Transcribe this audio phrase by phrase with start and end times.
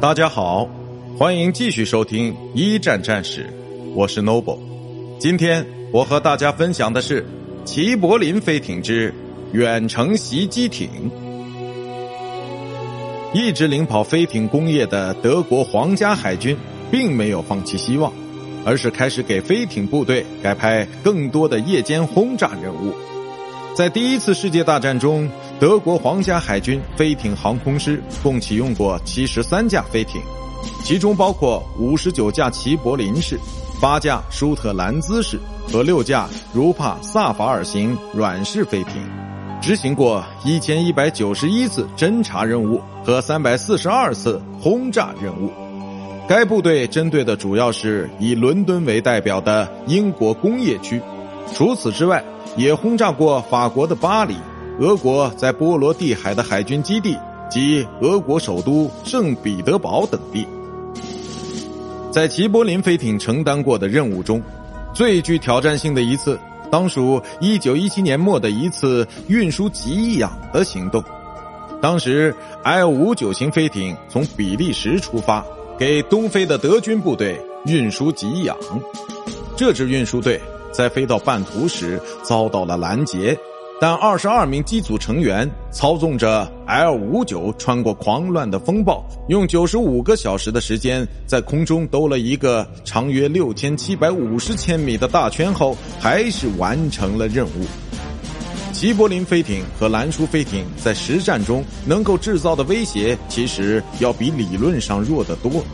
[0.00, 0.66] 大家好，
[1.18, 3.52] 欢迎继续收听一战战史，
[3.94, 4.58] 我是 Noble。
[5.18, 7.26] 今天我和大家分享的是
[7.66, 9.12] 齐柏林飞艇之
[9.52, 10.88] 远程袭击艇。
[13.34, 16.56] 一直领跑飞艇工业的德国皇家海军，
[16.90, 18.10] 并没有放弃希望，
[18.64, 22.94] 而是开始给飞艇部队改派更多的夜间轰炸任务。
[23.74, 25.28] 在第一次世界大战中，
[25.60, 30.18] 德国皇家海军飞艇航空师共启用过七十三架飞艇，
[30.82, 33.38] 其中包括五十九架齐柏林式、
[33.78, 35.38] 八架舒特兰兹式
[35.70, 39.06] 和六架如帕萨法尔型软式飞艇，
[39.60, 45.50] 执行过一千一百九十一次侦察任务和三百四十二次轰炸任务。
[46.26, 51.02] 该部队针对的主要是以伦敦为代表的英国工业区。
[51.52, 52.24] 除此之外，
[52.56, 54.36] 也轰炸过法国的巴黎、
[54.80, 57.14] 俄国在波罗的海的海军基地
[57.50, 60.46] 及俄国首都圣彼得堡等地。
[62.10, 64.42] 在齐柏林飞艇承担过的任务中，
[64.94, 66.38] 最具挑战性的一次，
[66.70, 71.04] 当属1917年末的一次运输给养的行动。
[71.82, 75.44] 当时，L59 型飞艇从比利时出发，
[75.78, 78.56] 给东非的德军部队运输给养。
[79.58, 80.40] 这支运输队。
[80.72, 83.36] 在飞到半途时遭到了拦截，
[83.82, 97.64] 但二十二名机组成员操纵着 L 五九穿过狂乱的风暴，用九十五个小时的时间在空中兜了一个长约六千七百五十千米的大圈后，还是完成了任务。
[98.74, 105.64] 齐柏林飞艇和蓝叔飞艇在实战中能够制造的威胁，其实要比理论上弱得多。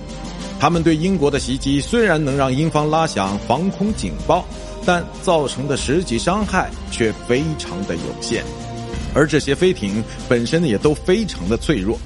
[0.59, 4.45] 他们对英国的袭击虽然能让英方拉响防空警报。
[4.89, 8.45] 但造成的实际伤害却非常的有限，
[9.13, 11.99] 而这些飞艇本身也都非常的脆弱。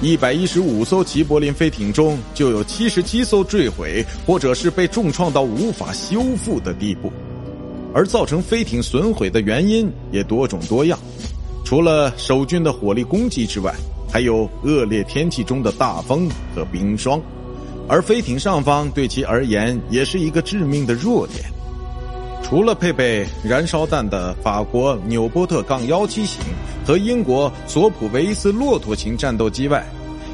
[0.00, 7.12] 一百一十五艘齐柏林飞艇中，就有七十七艘坠毁，或者是被重创到无法修复的地步。
[7.94, 10.98] 而造成飞艇损毁的原因也多种多样，
[11.64, 13.72] 除了守军的火力攻击之外，
[14.10, 17.22] 还有恶劣天气中的大风和冰霜，
[17.92, 21.44] 而飞艇上方对其而言也是一个致命的弱点。
[22.42, 26.40] 除了配备燃烧弹的法国纽波特杠幺七型
[26.86, 29.84] 和英国索普维斯骆驼型战斗机外，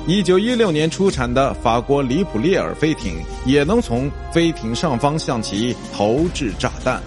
[0.06, 7.02] 一九一六年出产的法国里普列尔飞艇也能从飞艇上方向其投掷炸弹。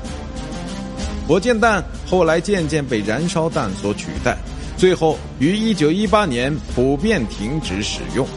[1.30, 4.38] 火箭弹后来渐渐被燃烧弹所取代，
[4.76, 8.28] 最后于一九一八年普遍停止使用。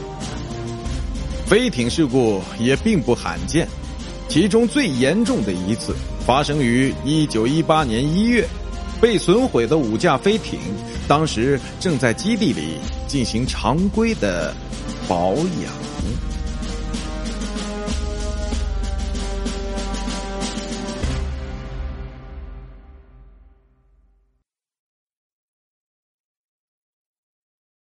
[1.46, 3.68] 飞艇事故也并不罕见，
[4.28, 5.94] 其中最严重的一次。
[6.26, 8.48] 发生于一九一八年一月，
[8.98, 10.58] 被损毁的五架飞艇，
[11.06, 14.54] 当时正在基地里进行常规的
[15.06, 15.93] 保养。